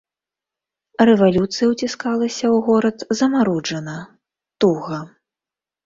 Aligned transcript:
Рэвалюцыя 1.09 1.67
ўціскалася 1.73 2.45
ў 2.55 2.57
горад 2.71 2.97
замаруджана, 3.23 3.97
туга. 4.63 4.99